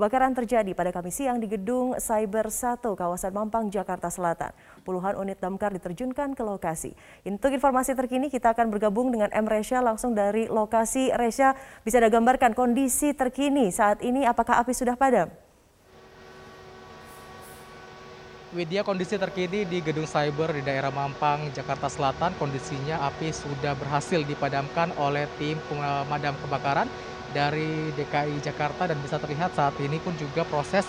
[0.00, 4.48] Kebakaran terjadi pada Kamis siang di gedung Cyber 1 kawasan Mampang, Jakarta Selatan.
[4.80, 6.96] Puluhan unit damkar diterjunkan ke lokasi.
[7.28, 9.44] Untuk informasi terkini kita akan bergabung dengan M.
[9.44, 11.12] Resya langsung dari lokasi.
[11.12, 11.52] Resya
[11.84, 15.28] bisa Anda gambarkan kondisi terkini saat ini apakah api sudah padam?
[18.56, 24.24] Widya kondisi terkini di gedung cyber di daerah Mampang, Jakarta Selatan, kondisinya api sudah berhasil
[24.24, 26.88] dipadamkan oleh tim pemadam kebakaran
[27.30, 30.86] dari DKI Jakarta dan bisa terlihat saat ini pun juga proses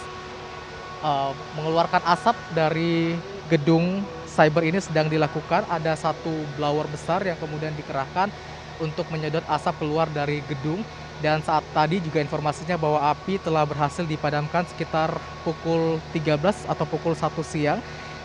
[1.06, 3.18] uh, mengeluarkan asap dari
[3.50, 5.68] gedung cyber ini sedang dilakukan.
[5.68, 8.32] Ada satu blower besar yang kemudian dikerahkan
[8.80, 10.82] untuk menyedot asap keluar dari gedung.
[11.22, 15.14] Dan saat tadi juga informasinya bahwa api telah berhasil dipadamkan sekitar
[15.46, 17.78] pukul 13 atau pukul 1 siang.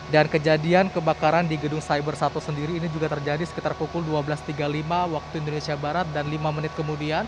[0.07, 4.55] Dan kejadian kebakaran di gedung Cyber 1 sendiri ini juga terjadi sekitar pukul 12.35
[4.87, 7.27] waktu Indonesia Barat dan 5 menit kemudian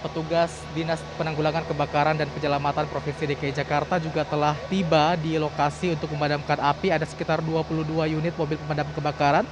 [0.00, 6.10] petugas Dinas Penanggulangan Kebakaran dan Penyelamatan Provinsi DKI Jakarta juga telah tiba di lokasi untuk
[6.16, 6.90] memadamkan api.
[6.90, 7.84] Ada sekitar 22
[8.16, 9.44] unit mobil pemadam kebakaran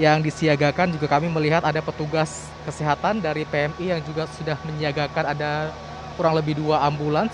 [0.00, 0.96] yang disiagakan.
[0.96, 5.70] Juga kami melihat ada petugas kesehatan dari PMI yang juga sudah menyiagakan ada
[6.16, 7.32] kurang lebih dua ambulans.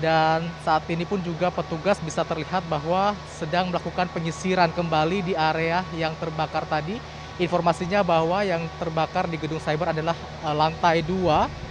[0.00, 5.84] Dan saat ini pun juga petugas bisa terlihat bahwa sedang melakukan penyisiran kembali di area
[5.92, 6.96] yang terbakar tadi.
[7.36, 11.68] Informasinya bahwa yang terbakar di gedung cyber adalah eh, lantai 2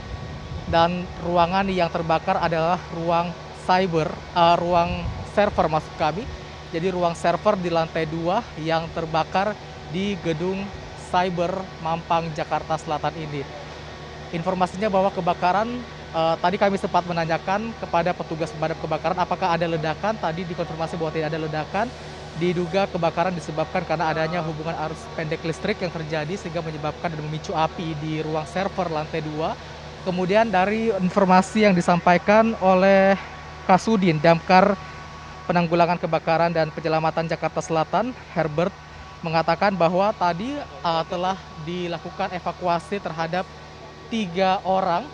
[0.70, 3.34] dan ruangan yang terbakar adalah ruang
[3.66, 5.03] cyber, uh, ruang
[5.34, 6.23] server maksud kami.
[6.70, 9.58] Jadi ruang server di lantai dua yang terbakar
[9.89, 10.61] di gedung
[11.09, 13.42] cyber Mampang, Jakarta Selatan ini.
[14.30, 15.66] Informasinya bahwa kebakaran
[16.14, 20.14] uh, tadi kami sempat menanyakan kepada petugas pemadam kebakaran apakah ada ledakan.
[20.22, 21.89] Tadi dikonfirmasi bahwa tidak ada ledakan.
[22.38, 27.52] Diduga kebakaran disebabkan karena adanya hubungan arus pendek listrik yang terjadi sehingga menyebabkan dan memicu
[27.58, 33.19] api di ruang server lantai 2 Kemudian dari informasi yang disampaikan oleh
[33.67, 34.80] Kasudin Damkar
[35.43, 38.71] Penanggulangan Kebakaran dan Penyelamatan Jakarta Selatan, Herbert,
[39.26, 40.55] mengatakan bahwa tadi
[40.86, 43.43] uh, telah dilakukan evakuasi terhadap
[44.14, 45.09] tiga orang.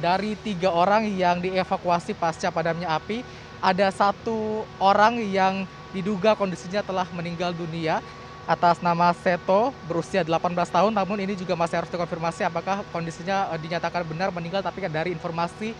[0.00, 3.20] Dari tiga orang yang dievakuasi pasca padamnya api,
[3.60, 8.00] ada satu orang yang diduga kondisinya telah meninggal dunia
[8.42, 13.58] atas nama Seto berusia 18 tahun namun ini juga masih harus dikonfirmasi apakah kondisinya uh,
[13.58, 15.74] dinyatakan benar meninggal tapi kan dari informasi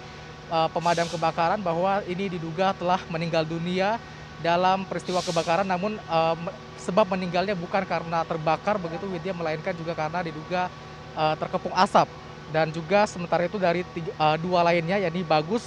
[0.46, 3.98] uh, pemadam kebakaran bahwa ini diduga telah meninggal dunia
[4.42, 6.38] dalam peristiwa kebakaran namun uh,
[6.78, 10.66] sebab meninggalnya bukan karena terbakar begitu Widya melainkan juga karena diduga
[11.14, 12.10] uh, terkepung asap.
[12.52, 15.64] Dan juga sementara itu dari tiga, uh, dua lainnya yakni Bagus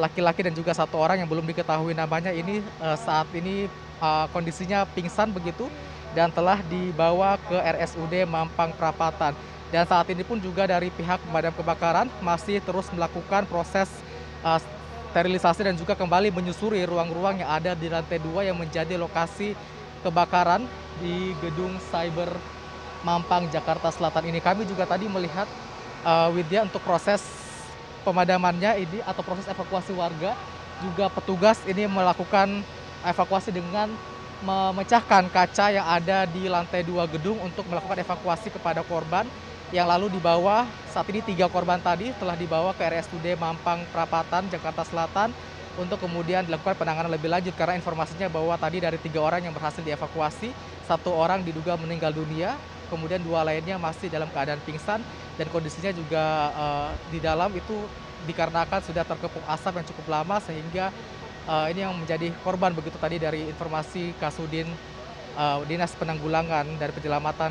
[0.00, 2.64] laki-laki dan juga satu orang yang belum diketahui namanya ini
[2.96, 3.68] saat ini
[4.00, 5.68] uh, kondisinya pingsan begitu
[6.16, 9.36] dan telah dibawa ke RSUD Mampang Perapatan.
[9.70, 13.86] Dan saat ini pun juga dari pihak pemadam kebakaran masih terus melakukan proses
[14.42, 14.58] uh,
[15.14, 19.54] sterilisasi dan juga kembali menyusuri ruang-ruang yang ada di lantai dua yang menjadi lokasi
[20.02, 20.66] kebakaran
[20.98, 22.34] di gedung Cyber
[23.06, 24.42] Mampang Jakarta Selatan ini.
[24.42, 25.46] Kami juga tadi melihat
[26.02, 27.22] uh, Widya untuk proses
[28.02, 30.34] pemadamannya ini atau proses evakuasi warga
[30.80, 32.64] juga petugas ini melakukan
[33.04, 33.92] evakuasi dengan
[34.40, 39.28] memecahkan kaca yang ada di lantai dua gedung untuk melakukan evakuasi kepada korban.
[39.70, 44.82] Yang lalu dibawa saat ini tiga korban tadi telah dibawa ke RSUD Mampang Perapatan Jakarta
[44.82, 45.30] Selatan
[45.78, 49.78] untuk kemudian dilakukan penanganan lebih lanjut karena informasinya bahwa tadi dari tiga orang yang berhasil
[49.78, 50.50] dievakuasi
[50.90, 52.58] satu orang diduga meninggal dunia
[52.90, 54.98] kemudian dua lainnya masih dalam keadaan pingsan
[55.38, 57.86] dan kondisinya juga uh, di dalam itu
[58.26, 60.90] dikarenakan sudah terkepung asap yang cukup lama sehingga
[61.50, 64.70] uh, ini yang menjadi korban begitu tadi dari informasi Kasudin
[65.34, 67.50] uh, Dinas Penanggulangan dari Penyelamatan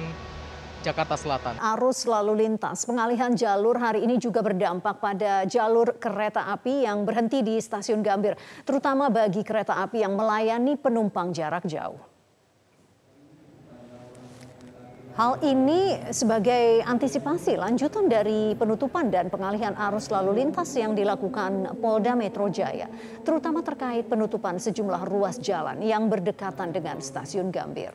[0.79, 1.59] Jakarta Selatan.
[1.59, 7.43] Arus lalu lintas pengalihan jalur hari ini juga berdampak pada jalur kereta api yang berhenti
[7.43, 11.99] di stasiun Gambir, terutama bagi kereta api yang melayani penumpang jarak jauh.
[15.19, 22.15] Hal ini sebagai antisipasi lanjutan dari penutupan dan pengalihan arus lalu lintas yang dilakukan Polda
[22.15, 22.87] Metro Jaya,
[23.27, 27.91] terutama terkait penutupan sejumlah ruas jalan yang berdekatan dengan stasiun Gambir.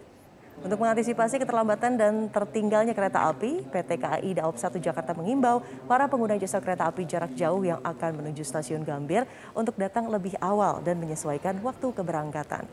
[0.60, 6.36] Untuk mengantisipasi keterlambatan dan tertinggalnya kereta api, PT KAI Daob 1 Jakarta mengimbau para pengguna
[6.36, 9.24] jasa kereta api jarak jauh yang akan menuju stasiun Gambir
[9.56, 12.68] untuk datang lebih awal dan menyesuaikan waktu keberangkatan.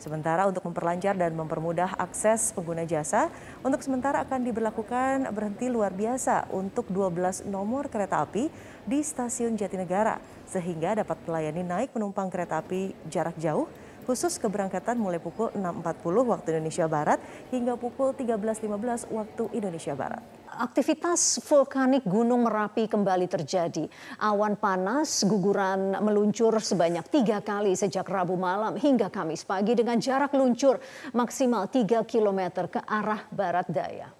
[0.00, 3.28] Sementara untuk memperlancar dan mempermudah akses pengguna jasa,
[3.60, 8.48] untuk sementara akan diberlakukan berhenti luar biasa untuk 12 nomor kereta api
[8.88, 10.16] di stasiun Jatinegara,
[10.48, 13.68] sehingga dapat melayani naik penumpang kereta api jarak jauh,
[14.10, 17.22] khusus keberangkatan mulai pukul 6.40 waktu Indonesia Barat
[17.54, 20.18] hingga pukul 13.15 waktu Indonesia Barat.
[20.50, 23.86] Aktivitas vulkanik Gunung Merapi kembali terjadi.
[24.18, 30.34] Awan panas guguran meluncur sebanyak tiga kali sejak Rabu malam hingga Kamis pagi dengan jarak
[30.34, 30.82] luncur
[31.14, 34.19] maksimal 3 km ke arah barat daya.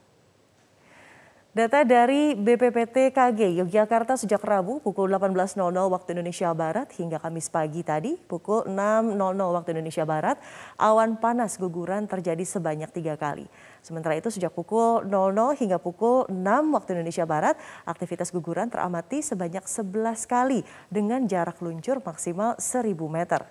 [1.51, 5.59] Data dari BPPT KG Yogyakarta sejak Rabu pukul 18.00
[5.91, 10.39] waktu Indonesia Barat hingga Kamis pagi tadi pukul 6.00 waktu Indonesia Barat,
[10.79, 13.51] awan panas guguran terjadi sebanyak tiga kali.
[13.83, 16.39] Sementara itu sejak pukul 00 hingga pukul 6
[16.71, 23.43] waktu Indonesia Barat, aktivitas guguran teramati sebanyak 11 kali dengan jarak luncur maksimal 1000 meter.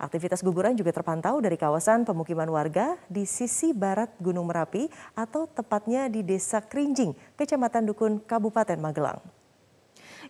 [0.00, 6.08] Aktivitas guguran juga terpantau dari kawasan pemukiman warga di sisi barat Gunung Merapi atau tepatnya
[6.08, 9.20] di Desa Krinjing, Kecamatan Dukun, Kabupaten Magelang.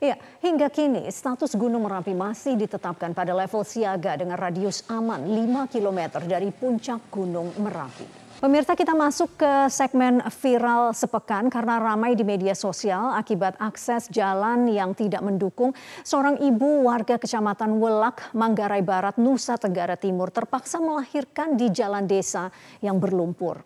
[0.02, 5.70] Ya, hingga kini status Gunung Merapi masih ditetapkan pada level siaga dengan radius aman 5
[5.70, 8.29] km dari puncak Gunung Merapi.
[8.40, 14.64] Pemirsa kita masuk ke segmen viral sepekan karena ramai di media sosial akibat akses jalan
[14.64, 15.76] yang tidak mendukung.
[16.00, 22.48] Seorang ibu warga kecamatan Welak, Manggarai Barat, Nusa Tenggara Timur terpaksa melahirkan di jalan desa
[22.80, 23.60] yang berlumpur.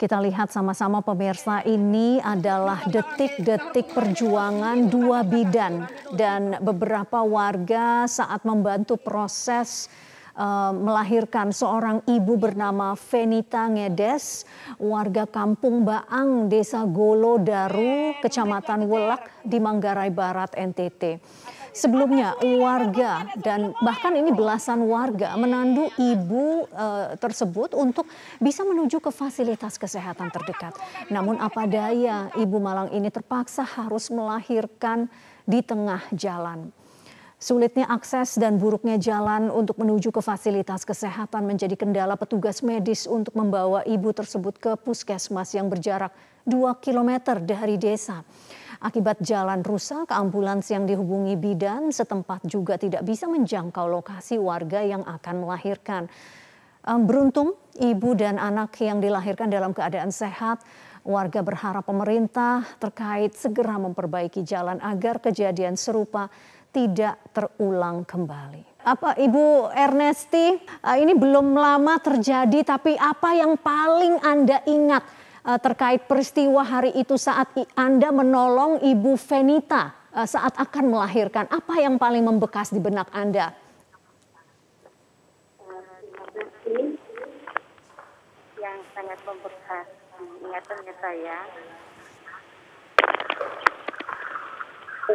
[0.00, 5.84] Kita lihat sama-sama pemirsa ini adalah detik-detik perjuangan dua bidan
[6.16, 9.92] dan beberapa warga saat membantu proses
[10.36, 14.44] uh, melahirkan seorang ibu bernama Venita Ngedes,
[14.78, 21.22] warga kampung Baang, Desa Golo Daru, Kecamatan Welak di Manggarai Barat, NTT.
[21.70, 28.10] Sebelumnya warga dan bahkan ini belasan warga menandu ibu uh, tersebut untuk
[28.42, 30.74] bisa menuju ke fasilitas kesehatan terdekat.
[31.14, 35.06] Namun apa daya ibu Malang ini terpaksa harus melahirkan
[35.46, 36.74] di tengah jalan.
[37.40, 43.32] Sulitnya akses dan buruknya jalan untuk menuju ke fasilitas kesehatan menjadi kendala petugas medis untuk
[43.32, 46.12] membawa ibu tersebut ke puskesmas yang berjarak
[46.44, 48.20] 2 km dari desa.
[48.84, 55.00] Akibat jalan rusak, ambulans yang dihubungi bidan setempat juga tidak bisa menjangkau lokasi warga yang
[55.08, 56.12] akan melahirkan.
[56.84, 60.60] Beruntung, ibu dan anak yang dilahirkan dalam keadaan sehat.
[61.00, 66.28] Warga berharap pemerintah terkait segera memperbaiki jalan agar kejadian serupa
[66.70, 68.82] tidak terulang kembali.
[68.86, 75.02] Apa Ibu Ernesti, eh, ini belum lama terjadi tapi apa yang paling Anda ingat
[75.44, 81.44] eh, terkait peristiwa hari itu saat Anda menolong Ibu Venita eh, saat akan melahirkan?
[81.52, 83.52] Apa yang paling membekas di benak Anda?
[88.56, 89.86] Yang sangat membekas
[90.40, 91.38] ingatannya saya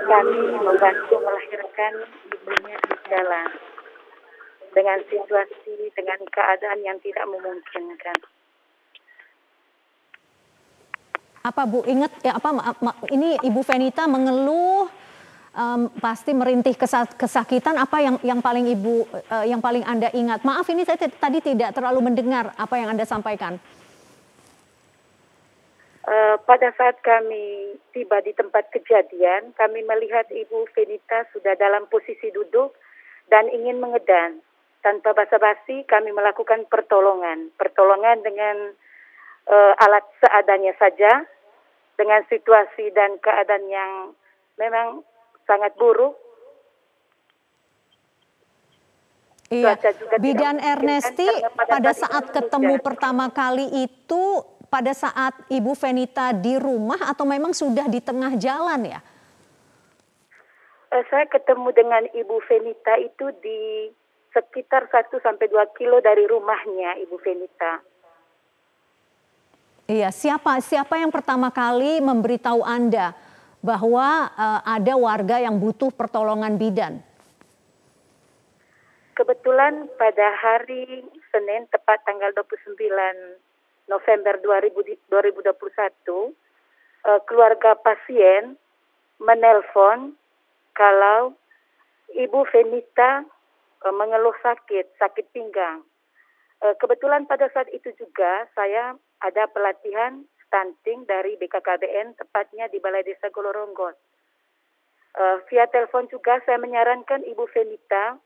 [0.03, 1.93] kami membantu melahirkan
[2.27, 3.49] ibunya di jalan
[4.75, 8.17] dengan situasi dengan keadaan yang tidak memungkinkan.
[11.45, 12.49] Apa Bu ingat ya apa
[13.13, 14.89] ini Ibu Venita mengeluh
[15.55, 16.75] um, pasti merintih
[17.15, 18.95] kesakitan apa yang yang paling Ibu
[19.31, 20.43] uh, yang paling Anda ingat?
[20.43, 23.61] Maaf ini saya tadi tidak terlalu mendengar apa yang Anda sampaikan.
[26.05, 32.29] Uh, pada saat kami tiba di tempat kejadian, kami melihat Ibu Venita sudah dalam posisi
[32.29, 32.77] duduk
[33.33, 34.37] dan ingin mengedan.
[34.85, 37.49] Tanpa basa-basi, kami melakukan pertolongan.
[37.57, 38.77] Pertolongan dengan
[39.49, 41.25] uh, alat seadanya saja,
[41.97, 43.91] dengan situasi dan keadaan yang
[44.61, 45.01] memang
[45.49, 46.13] sangat buruk.
[49.49, 49.77] Iya,
[50.17, 54.41] Bidan Ernesti pada saat ketemu pertama kali itu
[54.75, 58.99] pada saat Ibu Venita di rumah atau memang sudah di tengah jalan ya?
[60.91, 63.87] Uh, saya ketemu dengan Ibu Venita itu di
[64.35, 67.79] sekitar 1 sampai 2 kilo dari rumahnya Ibu Venita.
[69.87, 73.15] Iya, siapa siapa yang pertama kali memberitahu Anda
[73.63, 76.99] bahwa uh, ada warga yang butuh pertolongan bidan?
[79.15, 83.54] Kebetulan pada hari Senin tepat tanggal 29
[83.85, 85.09] November 2021
[87.05, 88.57] uh, keluarga pasien
[89.21, 90.17] menelpon
[90.73, 91.37] kalau
[92.11, 93.23] Ibu Venita
[93.85, 95.85] uh, mengeluh sakit, sakit pinggang.
[96.65, 103.05] Uh, kebetulan pada saat itu juga saya ada pelatihan stunting dari BKKBN tepatnya di Balai
[103.05, 103.97] Desa Goloronggot.
[105.47, 108.19] Via telepon juga saya menyarankan Ibu Venita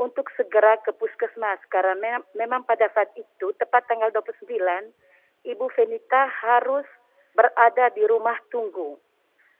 [0.00, 4.48] untuk segera ke puskesmas karena me memang pada saat itu tepat tanggal 29
[5.42, 6.86] Ibu Venita harus
[7.36, 8.96] berada di rumah tunggu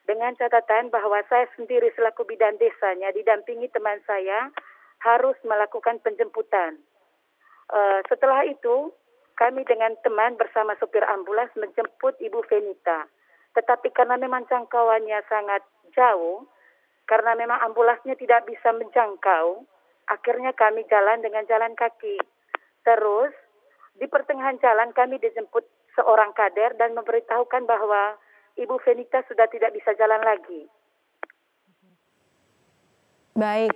[0.06, 4.50] dengan catatan bahwa saya sendiri selaku bidan desanya didampingi teman saya
[5.02, 6.78] harus melakukan penjemputan.
[7.70, 8.90] Uh, setelah itu,
[9.38, 13.06] kami dengan teman bersama supir ambulans menjemput Ibu Venita.
[13.58, 15.62] Tetapi karena memang jangkauannya sangat
[15.94, 16.46] jauh,
[17.10, 19.66] karena memang ambulansnya tidak bisa menjangkau,
[20.10, 22.18] akhirnya kami jalan dengan jalan kaki.
[22.82, 23.32] Terus,
[23.98, 25.62] di pertengahan jalan kami dijemput
[25.94, 28.16] seorang kader dan memberitahukan bahwa
[28.56, 30.68] Ibu Venita sudah tidak bisa jalan lagi.
[33.32, 33.72] Baik,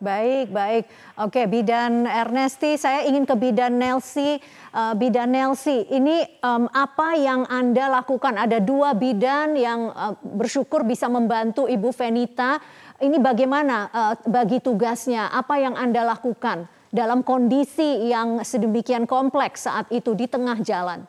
[0.00, 0.84] baik, baik.
[1.20, 4.40] Oke, Bidan Ernesti, saya ingin ke Bidan Nelsi.
[4.76, 6.20] Uh, bidan Nelsi, ini
[6.72, 8.36] apa yang Anda lakukan?
[8.36, 12.60] Ada dua bidan yang uh, bersyukur bisa membantu Ibu Venita.
[12.96, 15.28] Ini bagaimana uh, bagi tugasnya?
[15.28, 21.04] Apa yang Anda lakukan dalam kondisi yang sedemikian kompleks saat itu di tengah jalan?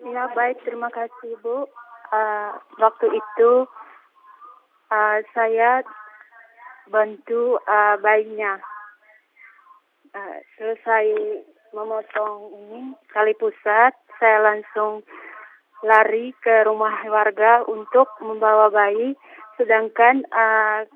[0.00, 0.64] Ya, baik.
[0.64, 1.68] Terima kasih, Bu.
[2.08, 3.68] Uh, waktu itu
[4.88, 5.84] uh, saya
[6.88, 8.56] bantu uh, bayinya.
[10.16, 11.04] Uh, selesai
[11.76, 15.04] memotong ini kali pusat, saya langsung
[15.84, 19.14] lari ke rumah warga untuk membawa bayi,
[19.58, 20.86] sedangkan uh,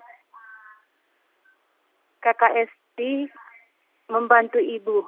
[2.23, 3.29] KKST
[4.09, 5.03] membantu ibu.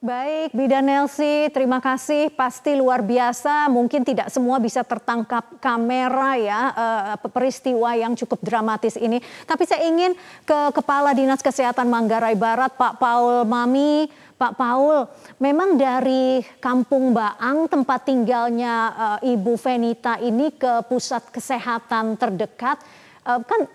[0.00, 2.32] Baik, Bidan Nelsi, terima kasih.
[2.32, 3.68] Pasti luar biasa.
[3.68, 9.20] Mungkin tidak semua bisa tertangkap kamera ya uh, peristiwa yang cukup dramatis ini.
[9.44, 10.16] Tapi saya ingin
[10.48, 14.08] ke Kepala Dinas Kesehatan Manggarai Barat, Pak Paul Mami.
[14.40, 15.04] Pak Paul,
[15.36, 22.80] memang dari Kampung Baang tempat tinggalnya uh, Ibu Venita ini ke pusat kesehatan terdekat
[23.28, 23.68] uh, kan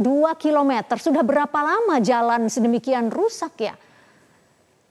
[0.00, 0.96] dua kilometer.
[0.96, 3.76] Sudah berapa lama jalan sedemikian rusak ya?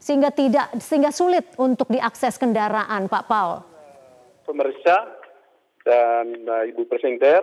[0.05, 3.65] Sehingga tidak sehingga sulit untuk diakses kendaraan, Pak Paul.
[4.45, 5.01] Pemeriksa
[5.81, 7.41] dan uh, Ibu Presenter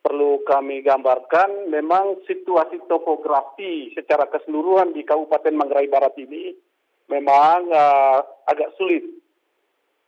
[0.00, 6.56] perlu kami gambarkan memang situasi topografi secara keseluruhan di Kabupaten Manggarai Barat ini
[7.12, 9.04] memang uh, agak sulit.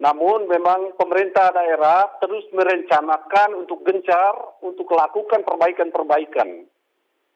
[0.01, 4.33] Namun memang pemerintah daerah terus merencanakan untuk gencar
[4.65, 6.65] untuk melakukan perbaikan-perbaikan.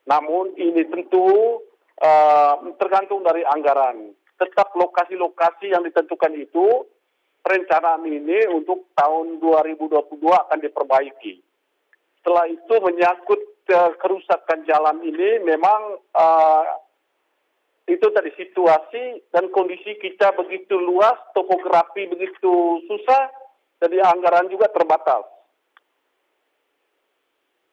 [0.09, 1.61] Namun ini tentu
[2.01, 6.85] uh, tergantung dari anggaran tetap lokasi-lokasi yang ditentukan itu
[7.41, 11.41] perencanaan ini untuk tahun 2022 akan diperbaiki.
[12.21, 13.41] Setelah itu menyangkut
[14.03, 16.67] kerusakan jalan ini memang uh,
[17.87, 23.31] itu tadi situasi dan kondisi kita begitu luas, topografi begitu susah,
[23.79, 25.23] jadi anggaran juga terbatas.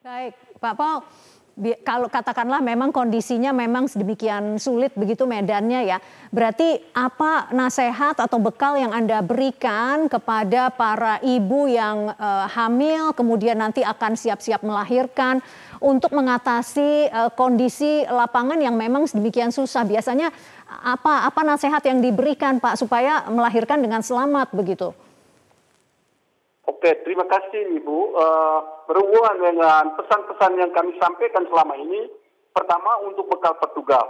[0.06, 1.02] Baik, Pak Paul
[1.86, 5.98] kalau katakanlah memang kondisinya memang sedemikian sulit begitu medannya ya.
[6.34, 13.62] Berarti apa nasihat atau bekal yang Anda berikan kepada para ibu yang uh, hamil kemudian
[13.62, 15.38] nanti akan siap-siap melahirkan
[15.78, 19.86] untuk mengatasi uh, kondisi lapangan yang memang sedemikian susah.
[19.86, 20.34] Biasanya
[20.66, 24.90] apa apa nasihat yang diberikan Pak supaya melahirkan dengan selamat begitu?
[26.84, 28.12] Oke, terima kasih Ibu.
[28.12, 32.12] Uh, berhubungan dengan pesan-pesan yang kami sampaikan selama ini,
[32.52, 34.04] pertama untuk bekal petugas.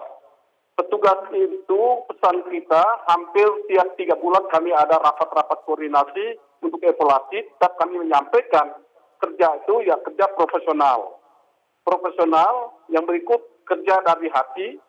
[0.75, 6.35] Petugas itu pesan kita hampir tiap tiga bulan kami ada rapat-rapat koordinasi
[6.67, 8.75] untuk evaluasi, tetap kami menyampaikan
[9.23, 11.23] kerja itu ya kerja profesional.
[11.87, 13.39] Profesional yang berikut
[13.71, 14.83] kerja dari hati,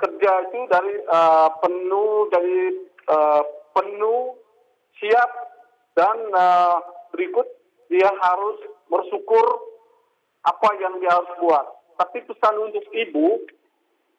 [0.00, 2.80] kerja itu dari uh, penuh dari
[3.12, 3.44] uh,
[3.76, 4.40] penuh
[4.96, 5.28] siap
[6.00, 7.48] dan uh, berikut
[7.88, 8.60] dia harus
[8.92, 9.46] bersyukur
[10.46, 11.66] apa yang dia harus buat.
[11.96, 13.42] Tapi pesan untuk ibu,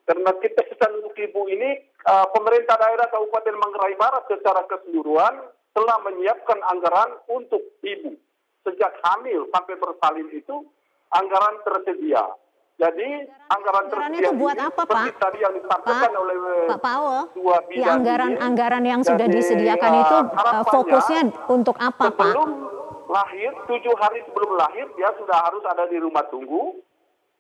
[0.09, 1.77] karena kita pesan untuk ibu ini,
[2.09, 5.45] uh, pemerintah daerah Kabupaten Manggarai Barat secara keseluruhan
[5.77, 8.17] telah menyiapkan anggaran untuk ibu.
[8.65, 10.65] Sejak hamil sampai bersalin itu,
[11.13, 12.25] anggaran tersedia.
[12.77, 15.05] Jadi anggaran, anggaran tersedia itu buat apa, Pak?
[15.17, 16.35] Tadi yang disampaikan Pak, oleh
[16.69, 21.77] Pak Paul, dua ya, anggaran ini, anggaran yang sudah disediakan uh, itu uh, fokusnya untuk
[21.77, 22.76] apa, sebelum Pak?
[23.07, 26.79] Lahir, tujuh hari sebelum lahir dia sudah harus ada di rumah tunggu.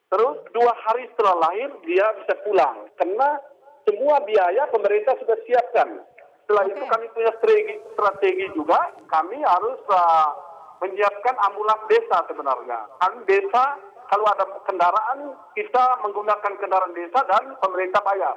[0.07, 2.87] Terus dua hari setelah lahir dia bisa pulang.
[2.95, 3.39] Karena
[3.83, 5.99] semua biaya pemerintah sudah siapkan.
[6.47, 6.73] Setelah okay.
[6.79, 8.79] itu kami punya strategi, strategi juga.
[9.11, 10.31] Kami harus uh,
[10.79, 12.79] menyiapkan ambulans desa sebenarnya.
[13.03, 13.75] Kan desa
[14.07, 18.35] kalau ada kendaraan kita menggunakan kendaraan desa dan pemerintah bayar.